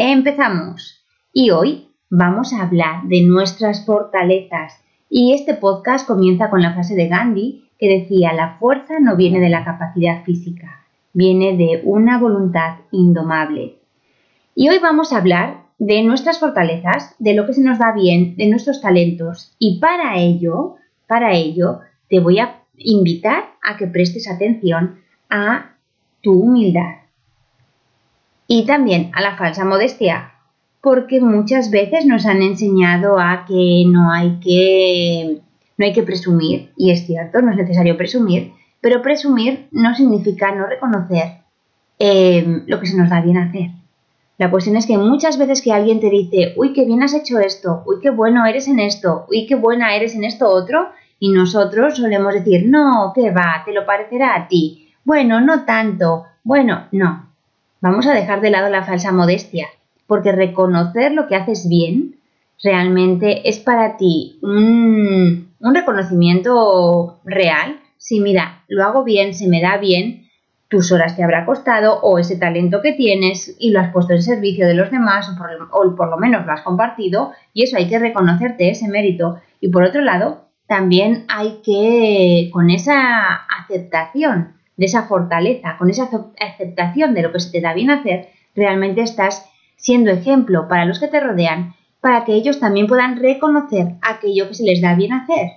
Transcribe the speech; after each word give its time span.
Empezamos. 0.00 1.04
Y 1.32 1.50
hoy 1.50 1.88
vamos 2.08 2.52
a 2.52 2.62
hablar 2.62 3.02
de 3.08 3.22
nuestras 3.22 3.84
fortalezas. 3.84 4.74
Y 5.10 5.34
este 5.34 5.54
podcast 5.54 6.06
comienza 6.06 6.50
con 6.50 6.62
la 6.62 6.72
frase 6.72 6.94
de 6.94 7.08
Gandhi 7.08 7.64
que 7.80 7.88
decía, 7.88 8.32
la 8.32 8.58
fuerza 8.60 9.00
no 9.00 9.16
viene 9.16 9.40
de 9.40 9.48
la 9.48 9.64
capacidad 9.64 10.22
física, 10.22 10.86
viene 11.12 11.56
de 11.56 11.80
una 11.82 12.16
voluntad 12.16 12.76
indomable. 12.92 13.80
Y 14.54 14.68
hoy 14.68 14.78
vamos 14.78 15.12
a 15.12 15.16
hablar 15.16 15.64
de 15.80 16.04
nuestras 16.04 16.38
fortalezas, 16.38 17.16
de 17.18 17.34
lo 17.34 17.44
que 17.44 17.54
se 17.54 17.64
nos 17.64 17.80
da 17.80 17.90
bien, 17.90 18.36
de 18.36 18.46
nuestros 18.46 18.80
talentos. 18.80 19.56
Y 19.58 19.80
para 19.80 20.16
ello, 20.16 20.76
para 21.08 21.34
ello, 21.34 21.80
te 22.08 22.20
voy 22.20 22.38
a 22.38 22.62
invitar 22.76 23.46
a 23.68 23.76
que 23.76 23.88
prestes 23.88 24.30
atención 24.30 25.00
a 25.28 25.72
tu 26.22 26.40
humildad 26.40 27.07
y 28.50 28.64
también 28.64 29.12
a 29.14 29.20
la 29.20 29.36
falsa 29.36 29.64
modestia, 29.66 30.32
porque 30.80 31.20
muchas 31.20 31.70
veces 31.70 32.06
nos 32.06 32.24
han 32.24 32.40
enseñado 32.40 33.18
a 33.18 33.44
que 33.46 33.84
no 33.86 34.10
hay 34.10 34.40
que, 34.40 35.42
no 35.76 35.84
hay 35.84 35.92
que 35.92 36.02
presumir, 36.02 36.72
y 36.76 36.90
es 36.90 37.06
cierto, 37.06 37.42
no 37.42 37.50
es 37.50 37.58
necesario 37.58 37.96
presumir, 37.98 38.52
pero 38.80 39.02
presumir 39.02 39.68
no 39.70 39.94
significa 39.94 40.54
no 40.54 40.66
reconocer 40.66 41.42
eh, 41.98 42.62
lo 42.66 42.80
que 42.80 42.86
se 42.86 42.96
nos 42.96 43.10
da 43.10 43.20
bien 43.20 43.36
hacer. 43.36 43.70
La 44.38 44.50
cuestión 44.50 44.76
es 44.76 44.86
que 44.86 44.96
muchas 44.96 45.36
veces 45.36 45.60
que 45.60 45.72
alguien 45.72 46.00
te 46.00 46.08
dice, 46.08 46.54
uy, 46.56 46.72
qué 46.72 46.86
bien 46.86 47.02
has 47.02 47.12
hecho 47.12 47.38
esto, 47.38 47.82
uy, 47.86 47.96
qué 48.00 48.08
bueno 48.08 48.46
eres 48.46 48.66
en 48.66 48.78
esto, 48.78 49.26
uy, 49.28 49.46
qué 49.46 49.56
buena 49.56 49.94
eres 49.94 50.14
en 50.14 50.24
esto 50.24 50.48
otro, 50.48 50.88
y 51.18 51.32
nosotros 51.32 51.96
solemos 51.98 52.32
decir, 52.32 52.66
no, 52.66 53.12
qué 53.14 53.30
va, 53.30 53.62
te 53.66 53.74
lo 53.74 53.84
parecerá 53.84 54.36
a 54.36 54.48
ti, 54.48 54.88
bueno, 55.04 55.40
no 55.40 55.64
tanto, 55.64 56.24
bueno, 56.44 56.86
no, 56.92 57.27
Vamos 57.80 58.08
a 58.08 58.14
dejar 58.14 58.40
de 58.40 58.50
lado 58.50 58.70
la 58.70 58.84
falsa 58.84 59.12
modestia, 59.12 59.68
porque 60.08 60.32
reconocer 60.32 61.12
lo 61.12 61.28
que 61.28 61.36
haces 61.36 61.68
bien 61.68 62.16
realmente 62.62 63.48
es 63.48 63.60
para 63.60 63.96
ti 63.96 64.38
un, 64.42 65.48
reconocimiento 65.60 67.20
real. 67.24 67.78
Si 67.96 68.18
mira, 68.20 68.64
lo 68.66 68.84
hago 68.84 69.04
bien, 69.04 69.32
se 69.32 69.46
me 69.46 69.62
da 69.62 69.76
bien, 69.76 70.28
tus 70.68 70.90
horas 70.90 71.16
te 71.16 71.22
habrá 71.22 71.46
costado 71.46 72.00
o 72.00 72.18
ese 72.18 72.36
talento 72.36 72.82
que 72.82 72.92
tienes 72.94 73.56
y 73.60 73.70
lo 73.70 73.80
has 73.80 73.92
puesto 73.92 74.12
en 74.12 74.22
servicio 74.22 74.66
de 74.66 74.74
los 74.74 74.90
demás 74.90 75.30
o 75.30 75.38
por, 75.38 75.50
o 75.70 75.94
por, 75.94 76.10
lo 76.10 76.16
menos 76.16 76.44
lo 76.44 76.52
has 76.52 76.62
compartido 76.62 77.32
y 77.54 77.62
eso 77.62 77.76
hay 77.76 77.88
que 77.88 78.00
reconocerte 78.00 78.70
ese 78.70 78.88
mérito. 78.88 79.38
Y 79.60 79.68
por 79.68 79.84
otro 79.84 80.02
lado, 80.02 80.48
también 80.66 81.26
hay 81.28 81.60
que, 81.64 82.50
con 82.52 82.70
esa 82.70 83.34
aceptación 83.62 84.57
de 84.78 84.86
esa 84.86 85.02
fortaleza, 85.02 85.76
con 85.76 85.90
esa 85.90 86.08
aceptación 86.40 87.12
de 87.12 87.22
lo 87.22 87.32
que 87.32 87.40
se 87.40 87.50
te 87.50 87.60
da 87.60 87.74
bien 87.74 87.90
hacer, 87.90 88.28
realmente 88.54 89.02
estás 89.02 89.50
siendo 89.76 90.10
ejemplo 90.10 90.68
para 90.68 90.86
los 90.86 90.98
que 91.00 91.08
te 91.08 91.20
rodean, 91.20 91.74
para 92.00 92.24
que 92.24 92.32
ellos 92.32 92.60
también 92.60 92.86
puedan 92.86 93.20
reconocer 93.20 93.96
aquello 94.00 94.48
que 94.48 94.54
se 94.54 94.64
les 94.64 94.80
da 94.80 94.94
bien 94.94 95.12
hacer. 95.12 95.48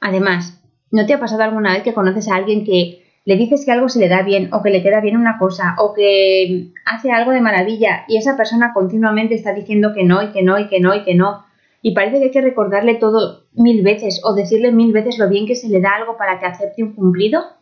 Además, 0.00 0.60
¿no 0.90 1.06
te 1.06 1.14
ha 1.14 1.20
pasado 1.20 1.44
alguna 1.44 1.72
vez 1.72 1.82
que 1.82 1.94
conoces 1.94 2.28
a 2.28 2.34
alguien 2.34 2.64
que 2.64 3.04
le 3.24 3.36
dices 3.36 3.64
que 3.64 3.72
algo 3.72 3.88
se 3.88 4.00
le 4.00 4.08
da 4.08 4.22
bien 4.22 4.52
o 4.52 4.62
que 4.62 4.70
le 4.70 4.82
queda 4.82 5.00
bien 5.00 5.16
una 5.16 5.38
cosa 5.38 5.76
o 5.78 5.94
que 5.94 6.68
hace 6.86 7.12
algo 7.12 7.30
de 7.30 7.40
maravilla 7.40 8.04
y 8.08 8.16
esa 8.16 8.36
persona 8.36 8.72
continuamente 8.72 9.34
está 9.34 9.52
diciendo 9.52 9.92
que 9.94 10.02
no 10.02 10.22
y 10.22 10.32
que 10.32 10.42
no 10.42 10.58
y 10.58 10.66
que 10.68 10.80
no 10.80 10.94
y 10.94 11.04
que 11.04 11.14
no 11.14 11.44
y 11.82 11.94
parece 11.94 12.18
que 12.18 12.24
hay 12.24 12.30
que 12.30 12.40
recordarle 12.40 12.94
todo 12.94 13.44
mil 13.52 13.82
veces 13.82 14.22
o 14.24 14.34
decirle 14.34 14.72
mil 14.72 14.92
veces 14.92 15.18
lo 15.18 15.28
bien 15.28 15.46
que 15.46 15.54
se 15.54 15.68
le 15.68 15.80
da 15.80 15.96
algo 15.96 16.16
para 16.16 16.40
que 16.40 16.46
acepte 16.46 16.82
un 16.82 16.94
cumplido? 16.94 17.57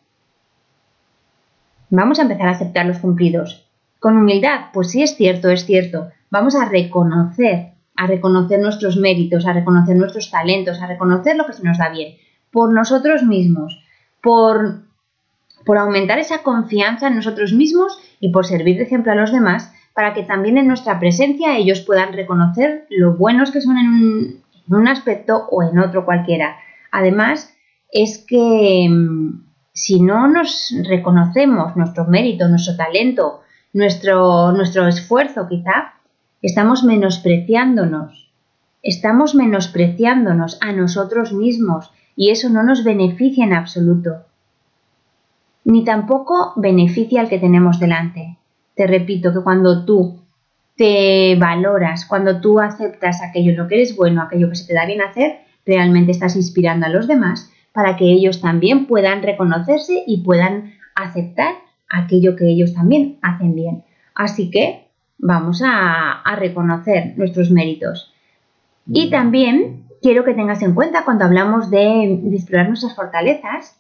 Vamos 1.97 2.19
a 2.19 2.23
empezar 2.23 2.49
a 2.49 2.53
aceptar 2.53 2.85
los 2.85 2.99
cumplidos. 2.99 3.67
Con 4.01 4.19
humildad, 4.19 4.67
pues 4.75 4.91
sí 4.91 5.03
es 5.03 5.17
cierto, 5.17 5.49
es 5.49 5.65
cierto. 5.65 6.09
Vamos 6.31 6.55
a 6.55 6.69
reconocer, 6.69 7.73
a 7.97 8.07
reconocer 8.07 8.61
nuestros 8.61 8.99
méritos, 8.99 9.47
a 9.47 9.55
reconocer 9.55 9.97
nuestros 9.97 10.31
talentos, 10.31 10.83
a 10.83 10.87
reconocer 10.87 11.37
lo 11.37 11.47
que 11.47 11.55
se 11.55 11.63
nos 11.63 11.79
da 11.79 11.89
bien, 11.89 12.17
por 12.51 12.75
nosotros 12.75 13.23
mismos, 13.23 13.83
por, 14.21 14.83
por 15.65 15.79
aumentar 15.79 16.19
esa 16.19 16.43
confianza 16.43 17.09
en 17.09 17.17
nosotros 17.17 17.55
mismos 17.55 17.99
y 18.21 18.31
por 18.31 18.45
servir 18.45 18.77
de 18.77 18.83
ejemplo 18.83 19.13
a 19.13 19.17
los 19.17 19.33
demás 19.33 19.73
para 19.95 20.13
que 20.13 20.25
también 20.25 20.59
en 20.59 20.69
nuestra 20.69 21.01
presencia 21.01 21.57
ellos 21.57 21.81
puedan 21.81 22.13
reconocer 22.13 22.87
lo 22.91 23.15
buenos 23.15 23.51
que 23.51 23.63
son 23.63 23.79
en 23.79 23.89
un, 23.89 24.43
en 24.69 24.75
un 24.75 24.89
aspecto 24.89 25.47
o 25.51 25.63
en 25.63 25.79
otro 25.79 26.05
cualquiera. 26.05 26.59
Además, 26.93 27.57
es 27.91 28.19
que 28.19 28.87
mm, 28.91 29.46
si 29.77 30.01
no 30.01 30.27
nos 30.27 30.75
reconocemos 30.89 31.77
nuestro 31.77 32.07
mérito, 32.07 32.49
nuestro 32.49 32.77
talento, 32.77 33.43
nuestro, 33.75 34.51
nuestro 34.53 34.89
esfuerzo 34.89 35.47
quizá, 35.49 35.93
estamos 36.41 36.83
menospreciándonos, 36.83 38.33
estamos 38.83 39.35
menospreciándonos 39.35 40.57
a 40.63 40.73
nosotros 40.73 41.35
mismos 41.35 41.93
y 42.17 42.31
eso 42.31 42.49
no 42.49 42.63
nos 42.63 42.85
beneficia 42.85 43.45
en 43.45 43.53
absoluto, 43.53 44.25
ni 45.65 45.85
tampoco 45.85 46.55
beneficia 46.57 47.21
al 47.21 47.29
que 47.29 47.39
tenemos 47.39 47.79
delante. 47.79 48.39
Te 48.75 48.87
repito 48.87 49.31
que 49.35 49.43
cuando 49.43 49.85
tú 49.85 50.23
te 50.75 51.37
valoras, 51.37 52.07
cuando 52.07 52.41
tú 52.41 52.61
aceptas 52.61 53.21
aquello 53.23 53.51
en 53.51 53.59
lo 53.59 53.69
que 53.69 53.75
eres 53.75 53.95
bueno, 53.95 54.23
aquello 54.23 54.49
que 54.49 54.57
se 54.57 54.69
te 54.69 54.73
da 54.73 54.87
bien 54.87 55.03
hacer, 55.03 55.41
realmente 55.67 56.13
estás 56.13 56.35
inspirando 56.35 56.87
a 56.87 56.89
los 56.89 57.07
demás 57.07 57.53
para 57.77 57.95
que 57.99 58.07
ellos 58.07 58.41
también 58.41 58.87
puedan 58.87 59.23
reconocerse 59.23 60.03
y 60.07 60.23
puedan 60.23 60.73
aceptar 60.95 61.57
aquello 61.91 62.35
que 62.35 62.49
ellos 62.49 62.73
también 62.73 63.19
hacen 63.21 63.55
bien. 63.55 63.85
Así 64.15 64.51
que 64.51 64.89
vamos 65.19 65.63
a, 65.63 66.23
reconocer 66.39 67.13
nuestros 67.19 67.51
méritos. 67.51 68.15
Y 68.87 69.11
también 69.11 69.85
quiero 70.01 70.25
que 70.25 70.33
tengas 70.33 70.63
en 70.63 70.73
cuenta 70.73 71.05
cuando 71.05 71.27
hablamos 71.27 71.71
de, 71.71 72.19
de 72.23 72.37
explorar 72.37 72.69
nuestras 72.69 72.97
fortalezas, 72.97 73.79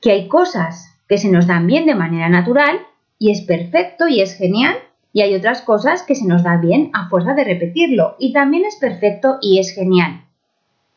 que 0.00 0.10
hay 0.10 0.26
cosas 0.26 0.98
que 1.08 1.16
se 1.16 1.30
nos 1.30 1.46
dan 1.46 1.68
bien 1.68 1.86
de 1.86 1.94
manera 1.94 2.28
natural 2.28 2.80
y 3.20 3.30
es 3.30 3.42
perfecto 3.42 4.08
y 4.08 4.20
es 4.20 4.36
genial, 4.36 4.74
y 5.12 5.20
hay 5.20 5.36
otras 5.36 5.62
cosas 5.62 6.02
que 6.02 6.16
se 6.16 6.26
nos 6.26 6.42
da 6.42 6.56
bien 6.56 6.90
a 6.92 7.08
fuerza 7.08 7.34
de 7.34 7.44
repetirlo 7.44 8.16
y 8.18 8.32
también 8.32 8.64
es 8.64 8.74
perfecto 8.80 9.38
y 9.40 9.60
es 9.60 9.72
genial 9.72 10.24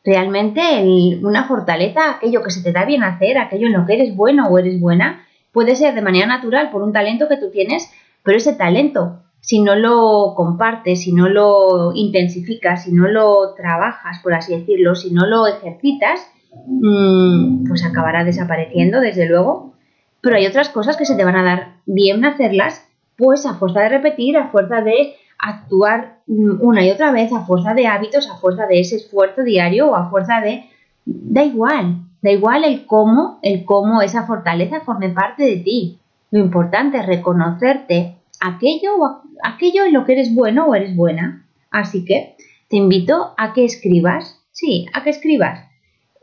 realmente 0.06 1.18
una 1.22 1.48
fortaleza, 1.48 2.12
aquello 2.12 2.42
que 2.42 2.52
se 2.52 2.62
te 2.62 2.72
da 2.72 2.84
bien 2.84 3.02
hacer, 3.02 3.38
aquello 3.38 3.66
en 3.66 3.72
lo 3.72 3.84
que 3.84 3.94
eres 3.94 4.14
bueno 4.14 4.46
o 4.46 4.58
eres 4.58 4.80
buena, 4.80 5.26
puede 5.52 5.74
ser 5.74 5.94
de 5.94 6.02
manera 6.02 6.26
natural 6.26 6.70
por 6.70 6.82
un 6.82 6.92
talento 6.92 7.28
que 7.28 7.36
tú 7.36 7.50
tienes, 7.50 7.90
pero 8.22 8.38
ese 8.38 8.54
talento, 8.54 9.22
si 9.40 9.60
no 9.60 9.74
lo 9.74 10.34
compartes, 10.36 11.02
si 11.02 11.12
no 11.12 11.28
lo 11.28 11.92
intensificas, 11.92 12.84
si 12.84 12.92
no 12.92 13.08
lo 13.08 13.54
trabajas, 13.54 14.20
por 14.22 14.32
así 14.34 14.56
decirlo, 14.56 14.94
si 14.94 15.12
no 15.12 15.26
lo 15.26 15.48
ejercitas, 15.48 16.30
mm, 16.66 17.66
pues 17.66 17.84
acabará 17.84 18.22
desapareciendo, 18.22 19.00
desde 19.00 19.26
luego. 19.26 19.74
Pero 20.20 20.36
hay 20.36 20.46
otras 20.46 20.68
cosas 20.68 20.96
que 20.96 21.04
se 21.04 21.16
te 21.16 21.24
van 21.24 21.36
a 21.36 21.44
dar 21.44 21.74
bien 21.84 22.24
hacerlas, 22.24 22.86
pues 23.16 23.44
a 23.44 23.54
fuerza 23.54 23.80
de 23.80 23.88
repetir, 23.88 24.36
a 24.36 24.50
fuerza 24.50 24.82
de 24.82 25.16
actuar 25.38 26.20
una 26.26 26.84
y 26.84 26.90
otra 26.90 27.12
vez 27.12 27.32
a 27.32 27.44
fuerza 27.44 27.74
de 27.74 27.86
hábitos, 27.86 28.28
a 28.30 28.36
fuerza 28.36 28.66
de 28.66 28.80
ese 28.80 28.96
esfuerzo 28.96 29.42
diario 29.42 29.90
o 29.90 29.94
a 29.94 30.10
fuerza 30.10 30.40
de... 30.40 30.64
Da 31.04 31.44
igual, 31.44 32.00
da 32.20 32.30
igual 32.32 32.64
el 32.64 32.86
cómo, 32.86 33.38
el 33.42 33.64
cómo 33.64 34.02
esa 34.02 34.26
fortaleza 34.26 34.80
forme 34.80 35.10
parte 35.10 35.44
de 35.44 35.56
ti. 35.58 35.98
Lo 36.30 36.40
importante 36.40 36.98
es 36.98 37.06
reconocerte 37.06 38.16
aquello, 38.40 39.22
aquello 39.44 39.84
en 39.84 39.92
lo 39.92 40.04
que 40.04 40.12
eres 40.12 40.34
bueno 40.34 40.66
o 40.66 40.74
eres 40.74 40.96
buena. 40.96 41.46
Así 41.70 42.04
que 42.04 42.36
te 42.68 42.76
invito 42.76 43.34
a 43.36 43.52
que 43.52 43.64
escribas, 43.64 44.42
sí, 44.50 44.86
a 44.92 45.04
que 45.04 45.10
escribas 45.10 45.64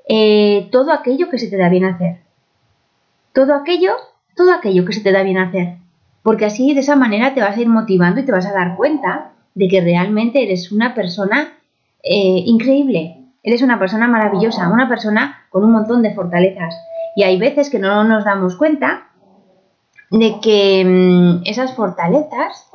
eh, 0.10 0.68
todo 0.72 0.92
aquello 0.92 1.30
que 1.30 1.40
se 1.40 1.48
te 1.48 1.58
da 1.58 1.70
bien 1.70 1.86
hacer. 1.86 2.18
Todo 3.32 3.56
aquello, 3.56 3.96
todo 4.36 4.52
aquello 4.54 4.84
que 4.86 4.94
se 4.94 5.02
te 5.02 5.14
da 5.14 5.24
bien 5.24 5.38
hacer 5.38 5.83
porque 6.24 6.46
así 6.46 6.74
de 6.74 6.80
esa 6.80 6.96
manera 6.96 7.34
te 7.34 7.42
vas 7.42 7.58
a 7.58 7.62
ir 7.62 7.68
motivando 7.68 8.22
y 8.22 8.26
te 8.26 8.32
vas 8.32 8.46
a 8.46 8.54
dar 8.54 8.76
cuenta 8.76 9.34
de 9.54 9.68
que 9.68 9.82
realmente 9.82 10.42
eres 10.42 10.72
una 10.72 10.96
persona 10.96 11.54
eh, 12.02 12.44
increíble, 12.46 13.28
eres 13.44 13.62
una 13.62 13.78
persona 13.78 14.08
maravillosa, 14.08 14.70
una 14.70 14.88
persona 14.88 15.46
con 15.50 15.64
un 15.64 15.72
montón 15.72 16.02
de 16.02 16.16
fortalezas. 16.16 16.76
Y 17.16 17.24
hay 17.24 17.38
veces 17.38 17.70
que 17.70 17.78
no 17.78 18.04
nos 18.06 18.26
damos 18.26 18.56
cuenta 18.56 19.10
de 20.10 20.40
que 20.42 20.84
mm, 20.86 21.44
esas 21.46 21.76
fortalezas 21.76 22.70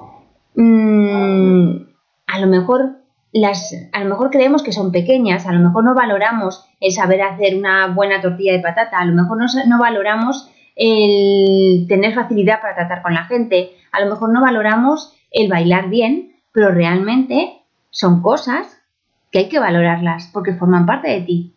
mm, 0.54 1.70
a 2.26 2.40
lo 2.40 2.46
mejor 2.46 2.98
las, 3.32 3.74
a 3.92 4.00
lo 4.00 4.10
mejor 4.10 4.30
creemos 4.30 4.62
que 4.62 4.72
son 4.72 4.92
pequeñas, 4.92 5.46
a 5.46 5.52
lo 5.52 5.60
mejor 5.60 5.84
no 5.84 5.94
valoramos 5.94 6.66
el 6.80 6.92
saber 6.92 7.22
hacer 7.22 7.56
una 7.56 7.88
buena 7.88 8.20
tortilla 8.20 8.52
de 8.52 8.60
patata, 8.60 8.98
a 8.98 9.04
lo 9.04 9.14
mejor 9.14 9.38
no, 9.38 9.46
no 9.66 9.78
valoramos 9.78 10.50
el 10.78 11.86
tener 11.88 12.14
facilidad 12.14 12.62
para 12.62 12.76
tratar 12.76 13.02
con 13.02 13.12
la 13.12 13.24
gente, 13.24 13.72
a 13.90 14.00
lo 14.00 14.10
mejor 14.10 14.32
no 14.32 14.40
valoramos 14.40 15.12
el 15.32 15.48
bailar 15.48 15.90
bien, 15.90 16.36
pero 16.52 16.70
realmente 16.70 17.62
son 17.90 18.22
cosas 18.22 18.80
que 19.32 19.40
hay 19.40 19.48
que 19.48 19.58
valorarlas 19.58 20.30
porque 20.32 20.54
forman 20.54 20.86
parte 20.86 21.10
de 21.10 21.20
ti. 21.22 21.54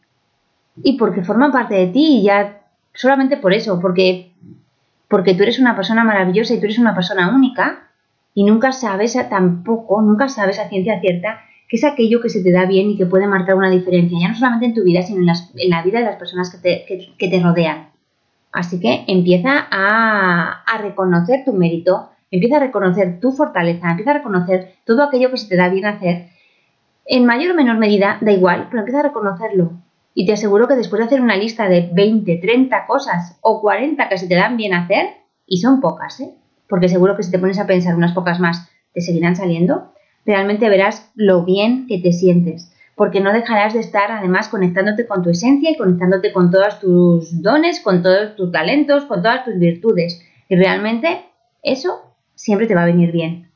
Y 0.84 0.98
porque 0.98 1.24
forman 1.24 1.52
parte 1.52 1.76
de 1.76 1.88
ti 1.88 2.18
y 2.18 2.24
ya 2.24 2.62
solamente 2.94 3.38
por 3.38 3.54
eso, 3.54 3.80
porque, 3.80 4.34
porque 5.08 5.36
tú 5.36 5.44
eres 5.44 5.60
una 5.60 5.76
persona 5.76 6.04
maravillosa 6.04 6.56
y 6.56 6.60
tú 6.60 6.66
eres 6.66 6.80
una 6.80 6.96
persona 6.96 7.34
única 7.34 7.90
y 8.34 8.44
nunca 8.44 8.72
sabes 8.72 9.16
tampoco, 9.30 10.02
nunca 10.02 10.30
sabes 10.30 10.58
a 10.58 10.68
ciencia 10.68 11.00
cierta 11.00 11.42
qué 11.70 11.78
es 11.78 11.84
aquello 11.84 12.22
que 12.22 12.30
se 12.30 12.44
te 12.44 12.52
da 12.52 12.66
bien 12.66 12.90
y 12.90 12.98
que 12.98 13.06
puede 13.06 13.28
marcar 13.28 13.56
una 13.56 13.70
diferencia, 13.70 14.18
ya 14.20 14.30
no 14.30 14.36
solamente 14.36 14.66
en 14.66 14.74
tu 14.74 14.84
vida, 14.84 15.04
sino 15.04 15.20
en, 15.20 15.70
la 15.70 15.84
vida 15.84 16.00
de 16.00 16.06
las 16.06 16.16
personas 16.16 16.50
que 16.50 16.58
te, 16.58 17.16
que 17.18 17.28
te 17.28 17.40
rodean. 17.40 17.91
Así 18.52 18.80
que 18.80 19.06
empieza 19.08 19.68
a, 19.72 20.64
reconocer 20.82 21.44
tu 21.46 21.54
mérito, 21.54 22.10
empieza 22.32 22.58
a 22.58 22.60
reconocer 22.60 23.20
tu 23.20 23.32
fortaleza, 23.32 23.92
empieza 23.92 24.12
a 24.12 24.16
reconocer 24.16 24.76
todo 24.86 25.04
aquello 25.04 25.32
que 25.32 25.38
se 25.38 25.48
te 25.48 25.56
da 25.56 25.70
bien 25.70 25.86
hacer. 25.86 26.30
En 27.06 27.26
mayor 27.26 27.52
o 27.52 27.56
menor 27.56 27.78
medida, 27.78 28.18
da 28.22 28.32
igual, 28.32 28.68
pero 28.70 28.80
empieza 28.80 29.00
a 29.00 29.04
reconocerlo. 29.04 29.72
Y 30.14 30.26
te 30.26 30.34
aseguro 30.34 30.68
que 30.68 30.76
después 30.76 31.00
de 31.00 31.06
hacer 31.06 31.22
una 31.22 31.38
lista 31.38 31.70
de 31.70 31.90
20, 31.94 32.38
30 32.38 32.86
cosas 32.86 33.38
o 33.42 33.62
40 33.62 34.10
que 34.10 34.18
se 34.18 34.28
te 34.28 34.36
dan 34.36 34.58
bien 34.58 34.74
hacer, 34.74 35.08
y 35.48 35.58
son 35.58 35.82
pocas, 35.82 36.20
¿eh? 36.20 36.34
porque 36.70 36.88
seguro 36.88 37.18
que 37.18 37.24
si 37.24 37.32
te 37.32 37.40
pones 37.40 37.60
a 37.60 37.68
pensar 37.68 37.96
unas 37.96 38.14
pocas 38.14 38.40
más, 38.40 38.70
te 38.94 39.02
seguirán 39.02 39.36
saliendo, 39.36 39.92
realmente 40.26 40.70
verás 40.70 41.12
lo 41.16 41.44
bien 41.44 41.88
que 41.88 42.00
te 42.00 42.14
sientes 42.14 42.71
porque 43.02 43.20
no 43.20 43.34
dejarás 43.34 43.74
de 43.74 43.80
estar 43.80 44.12
además 44.12 44.48
conectándote 44.48 45.08
con 45.08 45.24
tu 45.24 45.32
esencia 45.32 45.72
y 45.72 45.76
conectándote 45.76 46.32
con 46.32 46.52
todos 46.52 46.80
tus 46.80 47.42
dones, 47.42 47.80
con 47.80 48.04
todos 48.04 48.36
tus 48.36 48.52
talentos, 48.52 49.06
con 49.06 49.24
todas 49.24 49.44
tus 49.44 49.58
virtudes. 49.58 50.22
Y 50.48 50.56
realmente 50.56 51.26
eso 51.64 52.14
siempre 52.36 52.68
te 52.68 52.76
va 52.76 52.84
a 52.84 52.86
venir 52.86 53.12
bien. 53.12 53.50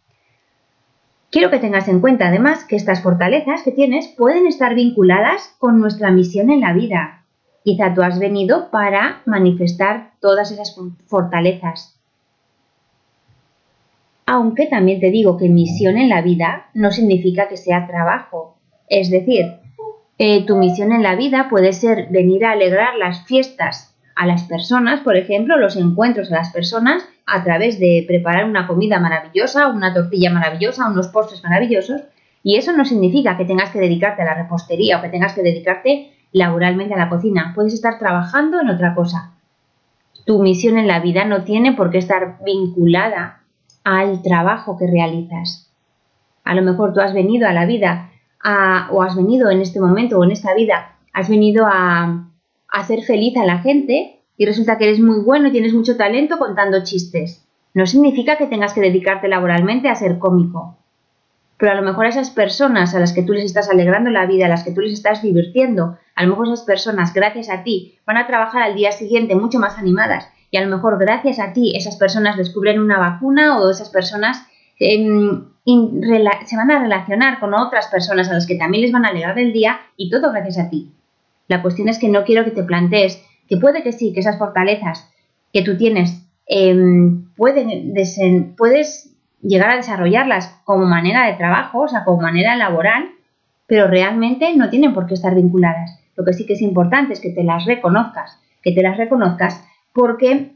Quiero 1.30 1.52
que 1.52 1.60
tengas 1.60 1.88
en 1.90 2.00
cuenta 2.00 2.30
además 2.30 2.64
que 2.64 2.76
estas 2.76 3.04
fortalezas 3.04 3.62
que 3.62 3.70
tienes 3.70 4.08
pueden 4.08 4.48
estar 4.48 4.74
vinculadas 4.74 5.56
con 5.60 5.80
nuestra 5.80 6.10
misión 6.10 6.50
en 6.50 6.62
la 6.62 6.74
vida. 6.74 7.24
Quizá 7.64 7.94
tú 7.94 8.02
has 8.02 8.18
venido 8.18 8.72
para 8.72 9.22
manifestar 9.28 10.14
todas 10.22 10.50
esas 10.50 10.76
fortalezas. 11.06 12.00
Aunque 14.26 14.66
también 14.66 15.00
te 15.00 15.12
digo 15.12 15.38
que 15.38 15.50
misión 15.50 15.98
en 15.98 16.10
la 16.10 16.24
vida 16.24 16.72
no 16.74 16.90
significa 16.90 17.48
que 17.48 17.58
sea 17.58 17.86
trabajo, 17.86 18.55
es 18.88 19.10
decir, 19.10 19.58
eh, 20.18 20.46
tu 20.46 20.56
misión 20.56 20.92
en 20.92 21.04
la 21.04 21.16
vida 21.16 21.48
puede 21.50 21.74
ser 21.74 22.08
venir 22.10 22.46
a 22.46 22.52
alegrar 22.52 22.96
las 22.96 23.26
fiestas 23.26 23.96
a 24.16 24.26
las 24.26 24.44
personas, 24.44 25.02
por 25.02 25.18
ejemplo, 25.18 25.58
los 25.58 25.76
encuentros 25.76 26.32
a 26.32 26.36
las 26.36 26.52
personas 26.52 27.04
a 27.26 27.44
través 27.44 27.80
de 27.80 28.06
preparar 28.08 28.46
una 28.46 28.68
comida 28.68 29.00
maravillosa, 29.00 29.68
una 29.68 29.94
tortilla 29.94 30.32
maravillosa, 30.32 30.88
unos 30.88 31.10
postres 31.10 31.44
maravillosos. 31.44 32.02
Y 32.44 32.56
eso 32.56 32.72
no 32.72 32.86
significa 32.86 33.36
que 33.38 33.46
tengas 33.46 33.72
que 33.72 33.80
dedicarte 33.80 34.22
a 34.22 34.26
la 34.26 34.36
repostería 34.36 35.00
o 35.00 35.02
que 35.02 35.10
tengas 35.10 35.34
que 35.34 35.42
dedicarte 35.42 36.14
laboralmente 36.32 36.94
a 36.94 36.98
la 36.98 37.10
cocina. 37.10 37.52
Puedes 37.56 37.74
estar 37.74 38.00
trabajando 38.00 38.62
en 38.62 38.70
otra 38.70 38.94
cosa. 38.94 39.34
Tu 40.26 40.42
misión 40.42 40.78
en 40.78 40.88
la 40.88 41.00
vida 41.00 41.26
no 41.26 41.44
tiene 41.44 41.74
por 41.74 41.90
qué 41.90 41.98
estar 41.98 42.38
vinculada 42.44 43.42
al 43.84 44.22
trabajo 44.22 44.78
que 44.78 44.88
realizas. 44.88 45.72
A 46.44 46.56
lo 46.56 46.62
mejor 46.62 46.94
tú 46.94 47.02
has 47.02 47.14
venido 47.14 47.48
a 47.48 47.54
la 47.54 47.66
vida 47.66 48.12
o 48.44 49.02
has 49.02 49.16
venido 49.16 49.50
en 49.50 49.62
este 49.62 49.80
momento 49.80 50.20
o 50.20 50.24
en 50.24 50.32
esta 50.32 50.54
vida, 50.54 50.98
has 51.14 51.30
venido 51.30 51.66
a, 51.66 52.30
hacer 52.68 53.04
feliz 53.04 53.38
a 53.38 53.46
la 53.46 53.60
gente 53.60 54.20
y 54.38 54.46
resulta 54.46 54.78
que 54.78 54.86
eres 54.86 55.00
muy 55.00 55.22
bueno 55.22 55.48
y 55.48 55.52
tienes 55.52 55.74
mucho 55.74 55.96
talento 55.96 56.38
contando 56.38 56.84
chistes. 56.84 57.48
No 57.74 57.86
significa 57.86 58.38
que 58.38 58.48
tengas 58.48 58.74
que 58.74 58.82
dedicarte 58.82 59.28
laboralmente 59.28 59.88
a 59.88 59.96
ser 59.96 60.20
cómico. 60.20 60.78
Pero 61.58 61.72
a 61.72 61.76
lo 61.76 61.84
mejor 61.84 62.06
a 62.06 62.10
esas 62.10 62.32
personas 62.32 62.94
a 62.94 63.00
las 63.00 63.14
que 63.14 63.24
tú 63.24 63.32
les 63.32 63.46
estás 63.46 63.70
alegrando 63.70 64.10
la 64.10 64.26
vida, 64.26 64.48
a 64.48 64.50
las 64.50 64.64
que 64.66 64.72
tú 64.72 64.82
les 64.82 64.92
estás 64.92 65.22
divirtiendo, 65.22 65.98
a 66.16 66.24
lo 66.24 66.30
mejor 66.30 66.48
esas 66.48 66.64
personas, 66.64 67.14
gracias 67.14 67.50
a 67.50 67.64
ti, 67.64 67.98
van 68.06 68.18
a 68.18 68.28
trabajar 68.28 68.62
al 68.62 68.76
día 68.76 68.92
siguiente 68.92 69.36
mucho 69.36 69.58
más 69.58 69.78
animadas 69.78 70.28
y 70.52 70.58
a 70.58 70.66
lo 70.66 70.76
mejor 70.76 70.98
gracias 71.00 71.40
a 71.40 71.54
ti 71.54 71.74
esas 71.76 71.96
personas 71.96 72.38
descubren 72.38 72.80
una 72.80 73.00
vacuna 73.00 73.60
o 73.60 73.70
esas 73.70 73.90
personas 73.90 74.46
se 75.66 76.58
van 76.58 76.72
a 76.72 76.80
relacionar 76.80 77.40
con 77.40 77.54
otras 77.54 77.88
personas 77.88 78.30
a 78.30 78.34
las 78.34 78.46
que 78.46 78.56
también 78.56 78.84
les 78.84 78.92
van 78.92 79.06
a 79.06 79.10
alegrar 79.10 79.38
el 79.40 79.52
día 79.52 79.80
y 79.98 80.10
todo 80.10 80.32
gracias 80.32 80.60
a 80.60 80.70
ti. 80.70 80.92
La 81.48 81.62
cuestión 81.62 81.90
es 81.90 81.98
que 81.98 82.10
no 82.10 82.24
quiero 82.24 82.44
que 82.44 82.52
te 82.52 82.64
plantees 82.64 83.24
que 83.48 83.58
puede 83.58 83.84
que 83.84 83.92
sí, 83.92 84.14
que 84.14 84.20
esas 84.20 84.38
fortalezas 84.38 85.12
que 85.54 85.64
tú 85.64 85.78
tienes 85.78 86.24
em, 86.48 87.26
pueden 87.36 87.94
puedes 88.56 89.12
llegar 89.42 89.72
a 89.72 89.78
desarrollarlas 89.78 90.60
como 90.66 90.86
manera 90.86 91.26
de 91.28 91.34
trabajo, 91.34 91.82
o 91.82 91.88
sea, 91.88 92.04
como 92.04 92.22
manera 92.22 92.56
laboral, 92.56 93.10
pero 93.68 93.88
realmente 93.88 94.56
no 94.56 94.70
tienen 94.70 94.94
por 94.94 95.08
qué 95.08 95.16
estar 95.16 95.36
vinculadas. 95.36 96.00
Lo 96.16 96.24
que 96.24 96.34
sí 96.34 96.46
que 96.46 96.54
es 96.54 96.62
importante 96.62 97.14
es 97.14 97.20
que 97.20 97.32
te 97.32 97.44
las 97.44 97.66
reconozcas, 97.66 98.40
que 98.64 98.72
te 98.72 98.82
las 98.82 98.98
reconozcas 98.98 99.64
porque 99.94 100.52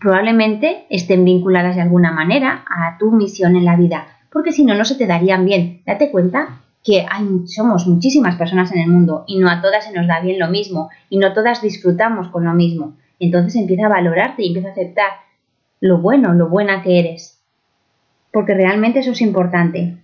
probablemente 0.00 0.86
estén 0.90 1.24
vinculadas 1.24 1.76
de 1.76 1.82
alguna 1.82 2.12
manera 2.12 2.64
a 2.68 2.96
tu 2.98 3.10
misión 3.10 3.56
en 3.56 3.64
la 3.64 3.76
vida 3.76 4.06
porque 4.32 4.52
si 4.52 4.64
no, 4.64 4.74
no 4.74 4.84
se 4.84 4.94
te 4.94 5.06
darían 5.06 5.44
bien. 5.44 5.82
Date 5.86 6.10
cuenta 6.10 6.62
que 6.82 7.06
hay, 7.08 7.46
somos 7.46 7.86
muchísimas 7.86 8.36
personas 8.36 8.72
en 8.72 8.80
el 8.80 8.88
mundo 8.88 9.24
y 9.28 9.38
no 9.38 9.48
a 9.48 9.60
todas 9.60 9.84
se 9.84 9.92
nos 9.92 10.06
da 10.06 10.20
bien 10.20 10.38
lo 10.38 10.48
mismo 10.48 10.88
y 11.10 11.18
no 11.18 11.32
todas 11.32 11.60
disfrutamos 11.60 12.28
con 12.28 12.44
lo 12.44 12.54
mismo. 12.54 12.96
Entonces 13.20 13.54
empieza 13.56 13.86
a 13.86 13.90
valorarte 13.90 14.42
y 14.42 14.48
empieza 14.48 14.70
a 14.70 14.72
aceptar 14.72 15.10
lo 15.80 15.98
bueno, 15.98 16.32
lo 16.32 16.48
buena 16.48 16.82
que 16.82 16.98
eres. 16.98 17.40
Porque 18.32 18.54
realmente 18.54 19.00
eso 19.00 19.12
es 19.12 19.20
importante. 19.20 19.98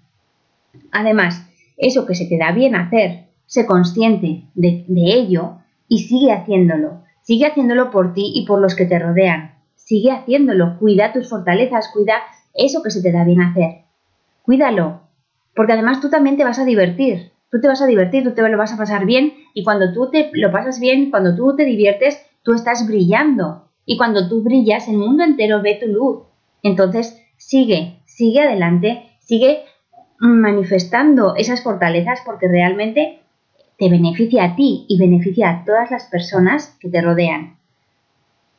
Además, 0.93 1.49
eso 1.79 2.05
que 2.05 2.15
se 2.15 2.27
te 2.27 2.37
da 2.37 2.53
bien 2.53 2.77
hacer, 2.77 3.25
sé 3.47 3.65
consciente 3.65 4.43
de, 4.55 4.85
de 4.87 5.15
ello 5.15 5.59
y 5.89 6.01
sigue 6.01 6.33
haciéndolo. 6.33 7.03
Sigue 7.23 7.47
haciéndolo 7.47 7.91
por 7.91 8.13
ti 8.13 8.33
y 8.35 8.47
por 8.47 8.61
los 8.61 8.77
que 8.77 8.85
te 8.85 8.99
rodean. 8.99 9.55
Sigue 9.75 10.13
haciéndolo. 10.13 10.79
Cuida 10.79 11.13
tus 11.13 11.29
fortalezas, 11.29 11.89
cuida 11.93 12.15
eso 12.55 12.83
que 12.83 12.91
se 12.91 13.03
te 13.03 13.11
da 13.11 13.25
bien 13.25 13.41
hacer 13.41 13.88
cuídalo, 14.49 15.03
porque 15.55 15.75
además 15.75 16.01
tú 16.01 16.09
también 16.09 16.39
te 16.39 16.45
vas 16.45 16.59
a 16.59 16.65
divertir, 16.65 17.33
tú 17.51 17.61
te 17.61 17.69
vas 17.69 17.83
a 17.83 17.87
divertir, 17.87 18.25
tú 18.25 18.33
te 18.33 18.49
lo 18.49 18.57
vas 18.57 18.73
a 18.73 18.79
pasar 18.79 19.05
bien 19.05 19.35
y 19.53 19.63
cuando 19.63 19.93
tú 19.93 20.11
te 20.11 20.31
lo 20.33 20.51
pasas 20.51 20.81
bien, 20.81 21.11
cuando 21.11 21.37
tú 21.37 21.55
te 21.55 21.67
diviertes, 21.67 22.19
tú 22.43 22.55
estás 22.55 22.87
brillando 22.87 23.69
y 23.85 23.99
cuando 23.99 24.27
tú 24.27 24.43
brillas, 24.43 24.89
el 24.89 24.97
mundo 24.97 25.23
entero 25.23 25.61
ve 25.61 25.79
tu 25.79 25.93
luz. 25.93 26.23
Entonces, 26.63 27.23
sigue, 27.37 27.99
sigue 28.07 28.41
adelante, 28.41 29.03
sigue 29.19 29.65
manifestando 30.19 31.37
esas 31.37 31.63
fortalezas 31.63 32.23
porque 32.25 32.49
realmente 32.49 33.21
te 33.77 33.91
beneficia 33.91 34.45
a 34.45 34.57
ti 34.57 34.87
y 34.89 34.99
beneficia 34.99 35.51
a 35.51 35.65
todas 35.67 35.91
las 35.91 36.07
personas 36.07 36.75
que 36.81 36.89
te 36.89 37.03
rodean. 37.03 37.59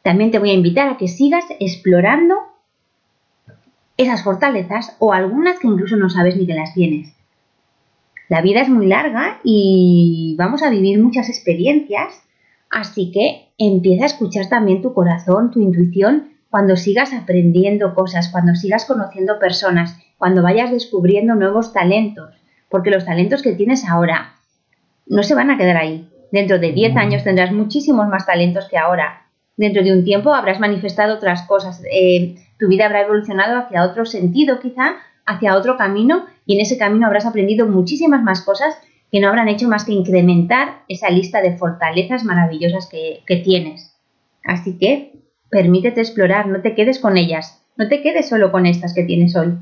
También 0.03 0.29
te 0.29 0.37
voy 0.37 0.51
a 0.51 0.53
invitar 0.53 0.87
a 0.87 0.97
que 0.97 1.07
sigas 1.07 1.45
explorando 1.59 2.35
esas 3.99 4.23
fortalezas 4.23 4.95
o 4.99 5.11
algunas 5.11 5.59
que 5.59 5.67
incluso 5.67 5.97
no 5.97 6.09
sabes 6.09 6.37
ni 6.37 6.47
que 6.47 6.53
las 6.53 6.73
tienes. 6.73 7.13
La 8.29 8.41
vida 8.41 8.61
es 8.61 8.69
muy 8.69 8.87
larga 8.87 9.39
y 9.43 10.35
vamos 10.37 10.63
a 10.63 10.69
vivir 10.69 11.03
muchas 11.03 11.27
experiencias, 11.27 12.21
así 12.69 13.11
que 13.11 13.49
empieza 13.57 14.03
a 14.03 14.07
escuchar 14.07 14.47
también 14.47 14.81
tu 14.81 14.93
corazón, 14.93 15.51
tu 15.51 15.59
intuición, 15.59 16.29
cuando 16.49 16.77
sigas 16.77 17.11
aprendiendo 17.13 17.93
cosas, 17.93 18.29
cuando 18.29 18.55
sigas 18.55 18.85
conociendo 18.85 19.37
personas, 19.37 19.97
cuando 20.17 20.41
vayas 20.43 20.71
descubriendo 20.71 21.35
nuevos 21.35 21.73
talentos, 21.73 22.33
porque 22.69 22.91
los 22.91 23.03
talentos 23.03 23.41
que 23.41 23.53
tienes 23.53 23.85
ahora 23.85 24.35
no 25.07 25.23
se 25.23 25.35
van 25.35 25.51
a 25.51 25.57
quedar 25.57 25.75
ahí. 25.75 26.07
Dentro 26.31 26.57
de 26.57 26.71
10 26.71 26.95
años 26.95 27.23
tendrás 27.25 27.51
muchísimos 27.51 28.07
más 28.07 28.25
talentos 28.25 28.69
que 28.69 28.77
ahora. 28.77 29.25
Dentro 29.57 29.83
de 29.83 29.91
un 29.91 30.05
tiempo 30.05 30.33
habrás 30.33 30.59
manifestado 30.59 31.15
otras 31.15 31.41
cosas. 31.41 31.83
Eh, 31.91 32.35
tu 32.59 32.67
vida 32.67 32.85
habrá 32.85 33.01
evolucionado 33.01 33.57
hacia 33.57 33.83
otro 33.83 34.05
sentido 34.05 34.59
quizá, 34.59 34.97
hacia 35.25 35.55
otro 35.55 35.77
camino 35.77 36.25
y 36.45 36.55
en 36.55 36.61
ese 36.61 36.77
camino 36.77 37.07
habrás 37.07 37.25
aprendido 37.25 37.67
muchísimas 37.67 38.21
más 38.21 38.41
cosas 38.41 38.75
que 39.11 39.19
no 39.19 39.29
habrán 39.29 39.47
hecho 39.47 39.67
más 39.67 39.85
que 39.85 39.93
incrementar 39.93 40.83
esa 40.87 41.09
lista 41.09 41.41
de 41.41 41.57
fortalezas 41.57 42.23
maravillosas 42.23 42.87
que, 42.87 43.21
que 43.25 43.37
tienes. 43.37 43.95
Así 44.43 44.77
que 44.77 45.13
permítete 45.49 46.01
explorar, 46.01 46.47
no 46.47 46.61
te 46.61 46.75
quedes 46.75 46.99
con 46.99 47.17
ellas, 47.17 47.63
no 47.77 47.87
te 47.87 48.01
quedes 48.01 48.29
solo 48.29 48.51
con 48.51 48.65
estas 48.65 48.93
que 48.93 49.03
tienes 49.03 49.35
hoy. 49.35 49.53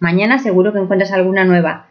Mañana 0.00 0.38
seguro 0.38 0.72
que 0.72 0.78
encuentras 0.78 1.12
alguna 1.12 1.44
nueva 1.44 1.90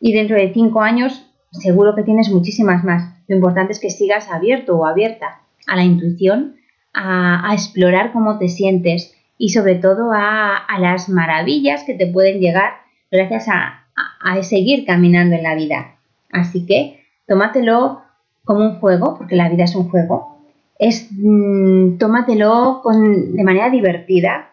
y 0.00 0.12
dentro 0.12 0.36
de 0.36 0.52
cinco 0.52 0.82
años 0.82 1.26
seguro 1.50 1.94
que 1.94 2.02
tienes 2.02 2.30
muchísimas 2.30 2.84
más. 2.84 3.14
Lo 3.26 3.36
importante 3.36 3.72
es 3.72 3.80
que 3.80 3.90
sigas 3.90 4.30
abierto 4.30 4.76
o 4.76 4.86
abierta 4.86 5.40
a 5.66 5.76
la 5.76 5.84
intuición, 5.84 6.56
a, 6.92 7.48
a 7.48 7.54
explorar 7.54 8.12
cómo 8.12 8.38
te 8.38 8.48
sientes, 8.48 9.14
y 9.38 9.50
sobre 9.50 9.76
todo 9.76 10.12
a, 10.12 10.66
las 10.78 11.08
maravillas 11.08 11.84
que 11.84 11.94
te 11.94 12.06
pueden 12.06 12.40
llegar 12.40 12.74
gracias 13.10 13.48
a, 13.48 13.86
a, 14.20 14.42
seguir 14.42 14.84
caminando 14.84 15.36
en 15.36 15.42
la 15.42 15.54
vida. 15.54 15.96
Así 16.32 16.66
que 16.66 17.04
tómatelo 17.26 18.02
como 18.44 18.60
un 18.60 18.80
juego, 18.80 19.16
porque 19.16 19.36
la 19.36 19.48
vida 19.48 19.64
es 19.64 19.74
un 19.74 19.88
juego. 19.88 20.38
Es, 20.78 21.08
mm, 21.10 21.98
tómatelo 21.98 22.80
con, 22.82 23.36
de 23.36 23.44
manera 23.44 23.70
divertida 23.70 24.50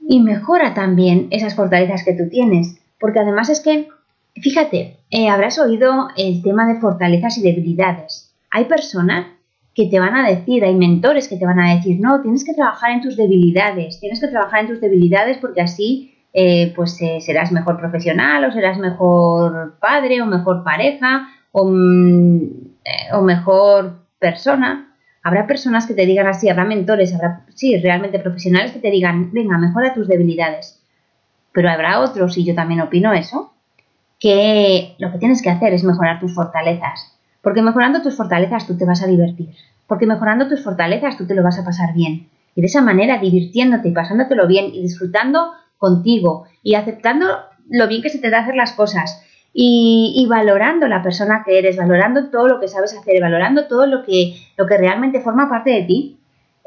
y 0.00 0.20
mejora 0.20 0.74
también 0.74 1.28
esas 1.30 1.54
fortalezas 1.54 2.04
que 2.04 2.14
tú 2.14 2.28
tienes. 2.28 2.78
Porque 2.98 3.20
además 3.20 3.50
es 3.50 3.60
que, 3.60 3.88
fíjate, 4.34 4.96
eh, 5.10 5.28
habrás 5.28 5.58
oído 5.58 6.08
el 6.16 6.42
tema 6.42 6.66
de 6.66 6.80
fortalezas 6.80 7.38
y 7.38 7.42
debilidades. 7.42 8.34
Hay 8.50 8.64
personas 8.64 9.26
que 9.76 9.86
te 9.88 10.00
van 10.00 10.16
a 10.16 10.26
decir, 10.26 10.64
hay 10.64 10.74
mentores 10.74 11.28
que 11.28 11.36
te 11.36 11.44
van 11.44 11.60
a 11.60 11.74
decir, 11.74 12.00
no, 12.00 12.22
tienes 12.22 12.44
que 12.44 12.54
trabajar 12.54 12.92
en 12.92 13.02
tus 13.02 13.14
debilidades, 13.14 14.00
tienes 14.00 14.20
que 14.20 14.28
trabajar 14.28 14.60
en 14.60 14.68
tus 14.68 14.80
debilidades 14.80 15.36
porque 15.36 15.60
así 15.60 16.14
eh, 16.32 16.72
pues 16.74 17.00
eh, 17.02 17.20
serás 17.20 17.52
mejor 17.52 17.78
profesional 17.78 18.42
o 18.46 18.52
serás 18.52 18.78
mejor 18.78 19.78
padre 19.78 20.22
o 20.22 20.26
mejor 20.26 20.64
pareja 20.64 21.28
o, 21.52 21.66
mm, 21.66 22.40
o 23.12 23.20
mejor 23.20 23.98
persona. 24.18 24.94
Habrá 25.22 25.46
personas 25.46 25.86
que 25.86 25.92
te 25.92 26.06
digan 26.06 26.26
así, 26.26 26.48
habrá 26.48 26.64
mentores, 26.64 27.14
habrá, 27.14 27.44
sí, 27.54 27.76
realmente 27.76 28.18
profesionales 28.18 28.72
que 28.72 28.78
te 28.78 28.90
digan, 28.90 29.30
venga, 29.32 29.58
mejora 29.58 29.92
tus 29.92 30.08
debilidades. 30.08 30.82
Pero 31.52 31.68
habrá 31.68 32.00
otros, 32.00 32.38
y 32.38 32.44
yo 32.44 32.54
también 32.54 32.80
opino 32.80 33.12
eso, 33.12 33.52
que 34.18 34.94
lo 34.98 35.12
que 35.12 35.18
tienes 35.18 35.42
que 35.42 35.50
hacer 35.50 35.74
es 35.74 35.84
mejorar 35.84 36.18
tus 36.18 36.34
fortalezas. 36.34 37.15
Porque 37.46 37.62
mejorando 37.62 38.02
tus 38.02 38.16
fortalezas 38.16 38.66
tú 38.66 38.76
te 38.76 38.84
vas 38.84 39.04
a 39.04 39.06
divertir. 39.06 39.50
Porque 39.86 40.04
mejorando 40.04 40.48
tus 40.48 40.64
fortalezas 40.64 41.16
tú 41.16 41.28
te 41.28 41.34
lo 41.36 41.44
vas 41.44 41.60
a 41.60 41.64
pasar 41.64 41.94
bien. 41.94 42.26
Y 42.56 42.60
de 42.60 42.66
esa 42.66 42.82
manera, 42.82 43.18
divirtiéndote 43.18 43.88
y 43.88 43.92
pasándotelo 43.92 44.48
bien 44.48 44.74
y 44.74 44.82
disfrutando 44.82 45.52
contigo 45.78 46.46
y 46.64 46.74
aceptando 46.74 47.24
lo 47.70 47.86
bien 47.86 48.02
que 48.02 48.08
se 48.08 48.18
te 48.18 48.30
da 48.30 48.40
hacer 48.40 48.56
las 48.56 48.72
cosas 48.72 49.22
y, 49.52 50.26
valorando 50.28 50.88
la 50.88 51.04
persona 51.04 51.44
que 51.46 51.60
eres, 51.60 51.76
valorando 51.76 52.30
todo 52.30 52.48
lo 52.48 52.58
que 52.58 52.66
sabes 52.66 52.98
hacer, 52.98 53.20
valorando 53.20 53.68
todo 53.68 53.86
lo 53.86 54.02
que, 54.04 54.34
lo 54.56 54.66
que 54.66 54.76
realmente 54.76 55.20
forma 55.20 55.48
parte 55.48 55.70
de 55.70 55.82
ti, 55.84 56.18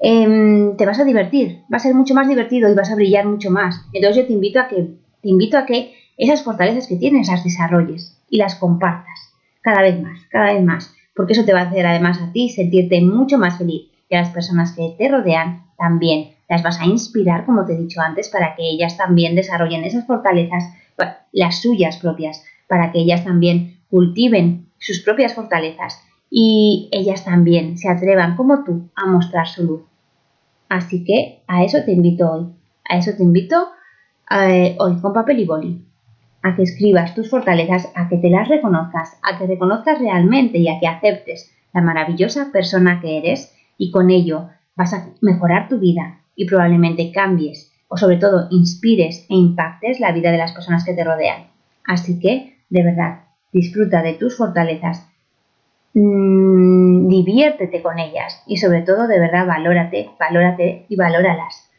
em, 0.02 0.78
te 0.78 0.86
vas 0.86 1.02
a 1.02 1.04
divertir, 1.04 1.60
va 1.64 1.76
a 1.76 1.80
ser 1.80 1.94
mucho 1.94 2.14
más 2.14 2.30
divertido 2.30 2.72
y 2.72 2.74
vas 2.74 2.90
a 2.90 2.96
brillar 2.96 3.26
mucho 3.26 3.52
más. 3.52 3.82
Entonces 3.92 4.24
yo 4.24 4.28
te 4.28 4.34
invito 4.34 4.62
a 4.62 4.70
que, 4.70 4.76
te 5.22 5.28
invito 5.28 5.58
a 5.58 5.66
que 5.66 5.94
esas 6.16 6.42
fortalezas 6.42 6.88
que 6.88 6.96
tienes 6.96 7.28
las 7.28 7.44
desarrolles 7.44 8.18
y 8.30 8.38
las 8.38 8.56
compartas 8.56 9.29
cada 9.70 9.84
vez 9.84 10.02
más, 10.02 10.20
cada 10.30 10.54
vez 10.54 10.64
más, 10.64 10.96
porque 11.16 11.34
eso 11.34 11.46
te 11.46 11.54
va 11.54 11.62
a 11.62 11.70
hacer 11.70 11.86
además 11.86 12.20
a 12.22 12.32
ti 12.32 12.50
sentirte 12.50 13.02
mucho 13.02 13.38
más 13.38 13.58
feliz 13.58 13.92
y 14.10 14.16
a 14.16 14.22
las 14.22 14.30
personas 14.30 14.72
que 14.72 14.96
te 14.98 15.08
rodean 15.08 15.66
también. 15.78 16.32
Las 16.50 16.64
vas 16.64 16.80
a 16.82 16.86
inspirar, 16.86 17.46
como 17.46 17.66
te 17.66 17.74
he 17.74 17.78
dicho 17.78 18.02
antes, 18.02 18.30
para 18.30 18.56
que 18.56 18.64
ellas 18.64 18.98
también 18.98 19.36
desarrollen 19.36 19.84
esas 19.84 20.08
fortalezas, 20.08 20.64
las 21.32 21.62
suyas 21.62 21.98
propias, 21.98 22.44
para 22.68 22.92
que 22.92 23.00
ellas 23.00 23.24
también 23.24 23.78
cultiven 23.92 24.68
sus 24.80 25.02
propias 25.02 25.36
fortalezas 25.36 26.02
y 26.32 26.90
ellas 26.92 27.24
también 27.24 27.78
se 27.78 27.90
atrevan 27.90 28.36
como 28.36 28.64
tú 28.64 28.90
a 28.96 29.06
mostrar 29.06 29.48
su 29.48 29.64
luz. 29.64 29.82
Así 30.68 31.04
que 31.04 31.44
a 31.48 31.64
eso 31.64 31.78
te 31.86 31.92
invito 31.92 32.32
hoy. 32.32 32.48
A 32.88 32.98
eso 32.98 33.12
te 33.16 33.22
invito 33.22 33.70
eh, 34.32 34.76
hoy 34.80 35.00
con 35.00 35.14
papel 35.14 35.40
y 35.40 35.46
boli. 35.46 35.89
A 36.42 36.56
que 36.56 36.64
escribas 36.64 37.16
tus 37.16 37.30
fortalezas, 37.30 37.92
a 37.96 38.08
que 38.08 38.18
te 38.18 38.30
las 38.30 38.48
reconozcas, 38.48 39.20
a 39.24 39.38
que 39.38 39.48
reconozcas 39.48 40.00
realmente 40.00 40.58
y 40.58 40.70
a 40.70 40.80
que 40.80 40.88
aceptes 40.88 41.54
la 41.74 41.82
maravillosa 41.82 42.52
persona 42.52 43.02
que 43.02 43.18
eres 43.18 43.56
y 43.78 43.92
con 43.92 44.10
ello 44.10 44.50
vas 44.76 44.94
a 44.94 45.08
mejorar 45.22 45.68
tu 45.68 45.80
vida 45.80 46.22
y 46.36 46.46
probablemente 46.46 47.12
cambies 47.12 47.72
o 47.88 47.98
sobre 47.98 48.18
todo 48.18 48.48
inspires 48.52 49.26
e 49.30 49.36
impactes 49.36 50.00
la 50.00 50.12
vida 50.12 50.32
de 50.32 50.38
las 50.38 50.54
personas 50.54 50.86
que 50.86 50.94
te 50.94 51.04
rodean. 51.04 51.48
Así 51.86 52.20
que 52.20 52.60
de 52.70 52.84
verdad, 52.84 53.24
disfruta 53.52 54.02
de 54.02 54.14
tus 54.14 54.38
fortalezas, 54.38 55.08
mm, 55.94 57.08
diviértete 57.08 57.82
con 57.82 57.98
ellas 58.00 58.44
y 58.46 58.58
sobre 58.58 58.82
todo, 58.82 59.08
de 59.08 59.20
verdad, 59.20 59.48
valórate, 59.48 60.12
valórate 60.20 60.86
y 60.88 60.96
valóralas. 60.96 61.70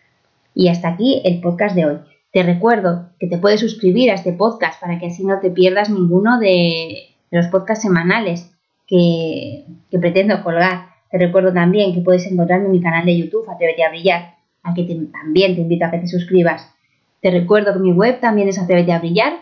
Y 0.54 0.68
hasta 0.68 0.88
aquí 0.88 1.22
el 1.24 1.40
podcast 1.40 1.76
de 1.76 1.86
hoy. 1.86 1.98
Te 2.32 2.44
recuerdo 2.44 3.10
que 3.18 3.26
te 3.26 3.38
puedes 3.38 3.60
suscribir 3.60 4.10
a 4.10 4.14
este 4.14 4.32
podcast 4.32 4.80
para 4.80 4.98
que 4.98 5.06
así 5.06 5.24
no 5.24 5.40
te 5.40 5.50
pierdas 5.50 5.90
ninguno 5.90 6.38
de, 6.38 7.10
los 7.30 7.46
podcasts 7.48 7.82
semanales 7.82 8.50
que, 8.86 9.64
pretendo 10.00 10.42
colgar. 10.42 10.90
Te 11.10 11.18
recuerdo 11.18 11.52
también 11.52 11.92
que 11.92 12.02
puedes 12.02 12.26
encontrarme 12.26 12.66
en 12.66 12.72
mi 12.72 12.80
canal 12.80 13.04
de 13.04 13.18
YouTube, 13.18 13.48
Atrévete 13.48 13.84
a 13.84 13.90
Brillar, 13.90 14.34
a 14.62 14.74
que 14.74 14.84
también 15.12 15.56
te 15.56 15.62
invito 15.62 15.84
a 15.86 15.90
que 15.90 15.98
te 15.98 16.06
suscribas. 16.06 16.72
Te 17.20 17.30
recuerdo 17.30 17.72
que 17.72 17.80
mi 17.80 17.92
web 17.92 18.20
también 18.20 18.48
es 18.48 18.58
Atrévete 18.58 18.92
a 18.92 19.00
Brillar 19.00 19.32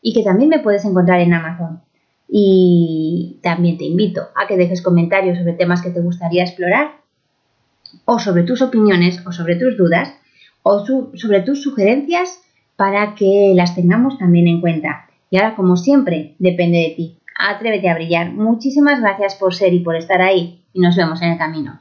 y 0.00 0.14
que 0.14 0.22
también 0.22 0.48
me 0.48 0.60
puedes 0.60 0.84
encontrar 0.86 1.20
en 1.20 1.34
Amazon. 1.34 1.82
Y 2.28 3.40
también 3.42 3.76
te 3.76 3.84
invito 3.84 4.22
a 4.34 4.46
que 4.46 4.56
dejes 4.56 4.82
comentarios 4.82 5.38
sobre 5.38 5.52
temas 5.52 5.82
que 5.82 5.90
te 5.90 6.00
gustaría 6.00 6.44
explorar 6.44 6.92
o 8.04 8.18
sobre 8.18 8.42
tus 8.42 8.62
opiniones 8.62 9.24
o 9.26 9.32
sobre 9.32 9.56
tus 9.56 9.76
dudas 9.76 10.14
o 10.62 10.84
sobre 10.84 11.40
tus 11.40 11.62
sugerencias 11.62 12.42
para 12.76 13.14
que 13.14 13.52
las 13.54 13.74
tengamos 13.74 14.18
también 14.18 14.46
en 14.48 14.60
cuenta. 14.60 15.06
Y 15.30 15.36
ahora, 15.36 15.56
como 15.56 15.76
siempre, 15.76 16.36
depende 16.38 16.78
de 16.78 16.94
ti. 16.96 17.18
Atrévete 17.38 17.88
a 17.88 17.94
brillar. 17.94 18.32
Muchísimas 18.32 19.00
gracias 19.00 19.34
por 19.34 19.54
ser 19.54 19.74
y 19.74 19.80
por 19.80 19.96
estar 19.96 20.20
ahí 20.20 20.64
y 20.72 20.80
nos 20.80 20.96
vemos 20.96 21.20
en 21.22 21.32
el 21.32 21.38
camino. 21.38 21.80